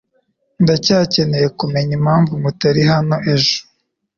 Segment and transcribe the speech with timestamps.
[0.63, 3.57] Ndacyakeneye kumenya impamvu mutari hano ejo.